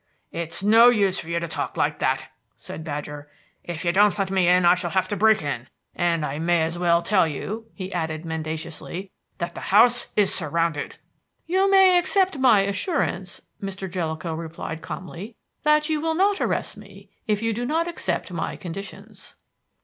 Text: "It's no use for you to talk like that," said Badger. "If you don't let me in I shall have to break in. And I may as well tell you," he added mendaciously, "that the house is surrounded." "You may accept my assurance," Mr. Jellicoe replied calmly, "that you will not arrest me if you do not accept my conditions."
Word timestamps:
"It's 0.31 0.63
no 0.63 0.89
use 0.89 1.19
for 1.19 1.29
you 1.29 1.39
to 1.39 1.47
talk 1.47 1.77
like 1.77 1.99
that," 1.99 2.29
said 2.57 2.83
Badger. 2.83 3.29
"If 3.63 3.85
you 3.85 3.91
don't 3.91 4.17
let 4.17 4.31
me 4.31 4.47
in 4.47 4.65
I 4.65 4.73
shall 4.73 4.89
have 4.89 5.07
to 5.09 5.15
break 5.15 5.43
in. 5.43 5.67
And 5.93 6.25
I 6.25 6.39
may 6.39 6.63
as 6.63 6.79
well 6.79 7.03
tell 7.03 7.27
you," 7.27 7.67
he 7.75 7.93
added 7.93 8.25
mendaciously, 8.25 9.11
"that 9.37 9.53
the 9.53 9.61
house 9.61 10.07
is 10.15 10.33
surrounded." 10.33 10.97
"You 11.45 11.69
may 11.69 11.99
accept 11.99 12.39
my 12.39 12.61
assurance," 12.61 13.43
Mr. 13.61 13.87
Jellicoe 13.87 14.33
replied 14.33 14.81
calmly, 14.81 15.35
"that 15.61 15.87
you 15.87 16.01
will 16.01 16.15
not 16.15 16.41
arrest 16.41 16.77
me 16.77 17.11
if 17.27 17.43
you 17.43 17.53
do 17.53 17.63
not 17.63 17.87
accept 17.87 18.31
my 18.31 18.55
conditions." 18.55 19.35